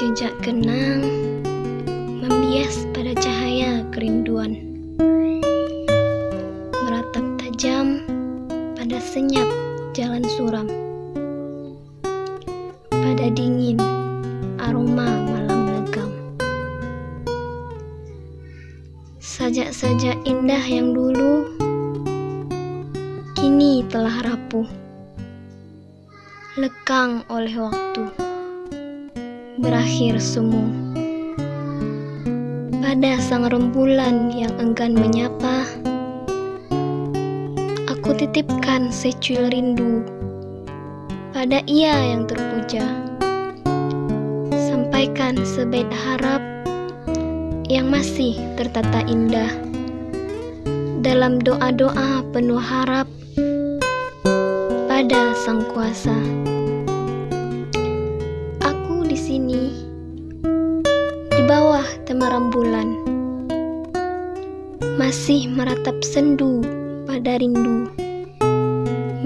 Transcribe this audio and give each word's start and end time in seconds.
Jejak 0.00 0.32
kenang 0.40 1.04
membias 2.24 2.88
pada 2.96 3.12
cahaya 3.20 3.84
kerinduan. 3.92 4.56
Meratap 6.72 7.20
tajam 7.36 8.00
pada 8.80 8.96
senyap 8.96 9.44
jalan 9.92 10.24
suram. 10.24 10.72
Pada 12.88 13.28
dingin 13.28 13.76
aroma 14.56 15.04
malam 15.04 15.68
legam. 15.68 16.08
Sajak-sajak 19.20 20.16
indah 20.24 20.64
yang 20.64 20.96
dulu 20.96 21.44
Kini 23.36 23.84
telah 23.92 24.16
rapuh 24.24 24.64
Lekang 26.56 27.20
oleh 27.28 27.52
waktu 27.60 28.29
berakhir 29.60 30.16
semu. 30.16 30.64
Pada 32.80 33.20
sang 33.20 33.44
rembulan 33.44 34.32
yang 34.32 34.56
enggan 34.56 34.96
menyapa, 34.96 35.68
aku 37.84 38.16
titipkan 38.16 38.88
secuil 38.88 39.52
rindu 39.52 40.00
pada 41.36 41.60
ia 41.68 41.92
yang 42.16 42.24
terpuja. 42.24 42.88
Sampaikan 44.56 45.36
sebait 45.44 45.88
harap 45.92 46.40
yang 47.68 47.92
masih 47.92 48.40
tertata 48.56 49.04
indah 49.04 49.52
dalam 51.04 51.36
doa-doa 51.36 52.24
penuh 52.32 52.60
harap 52.60 53.06
pada 54.88 55.36
Sang 55.36 55.64
Kuasa 55.72 56.16
di 59.10 59.18
sini, 59.18 59.74
di 61.34 61.42
bawah 61.50 61.82
temaram 62.06 62.46
bulan, 62.46 62.94
masih 65.02 65.50
meratap 65.50 65.98
sendu 66.06 66.62
pada 67.10 67.42
rindu, 67.42 67.90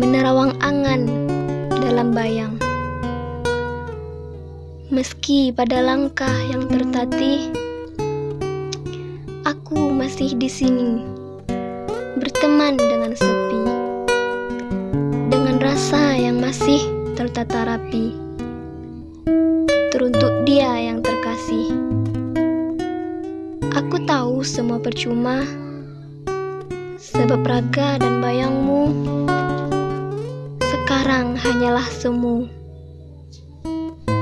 menerawang 0.00 0.56
angan 0.64 1.04
dalam 1.84 2.16
bayang. 2.16 2.56
Meski 4.88 5.52
pada 5.52 5.84
langkah 5.84 6.32
yang 6.48 6.64
tertatih, 6.64 7.52
aku 9.44 9.92
masih 9.92 10.32
di 10.32 10.48
sini, 10.48 11.04
berteman 12.16 12.80
dengan 12.80 13.12
sepi, 13.12 13.62
dengan 15.28 15.60
rasa 15.60 16.16
yang 16.16 16.40
masih 16.40 16.80
tertata 17.20 17.68
rapi 17.68 18.23
dia 20.54 20.70
yang 20.94 21.02
terkasih. 21.02 21.74
Aku 23.74 23.98
tahu 24.06 24.46
semua 24.46 24.78
percuma, 24.78 25.42
sebab 26.94 27.42
raga 27.42 27.98
dan 27.98 28.22
bayangmu 28.22 28.94
sekarang 30.62 31.34
hanyalah 31.34 31.82
semu, 31.90 32.46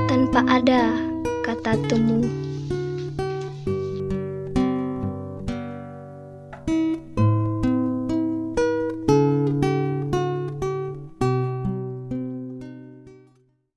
tanpa 0.09 0.41
ada 0.49 0.97
kata 1.45 1.77
temu. 1.85 2.25